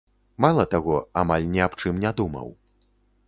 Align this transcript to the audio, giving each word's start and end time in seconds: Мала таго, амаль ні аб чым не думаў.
Мала 0.43 0.63
таго, 0.71 0.95
амаль 1.23 1.45
ні 1.53 1.61
аб 1.67 1.77
чым 1.83 1.99
не 2.05 2.11
думаў. 2.21 2.47